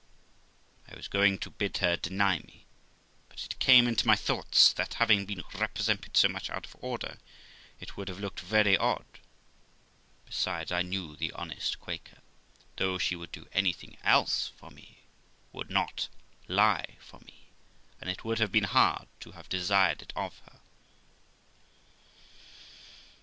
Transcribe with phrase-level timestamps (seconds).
[0.87, 2.65] I was going to bid her deny me,
[3.29, 7.19] but it came into my thoughts, that having been represented so much out of order,
[7.79, 9.05] it would have looked very odd;
[10.25, 12.17] besides, I knew the honest Quaker,
[12.77, 15.01] though she would do anything else for me,
[15.51, 16.09] would not
[16.47, 17.49] lie for me,
[17.99, 20.61] and it would have been hard to have desired it of her.